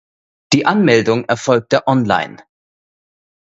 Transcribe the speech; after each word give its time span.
Die 0.53 0.65
Anmeldung 0.65 1.25
erfolgte 1.25 1.85
online. 1.85 2.37